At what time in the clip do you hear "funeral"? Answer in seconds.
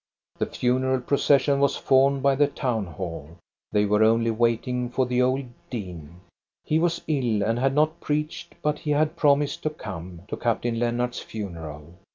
0.47-0.99, 11.19-11.99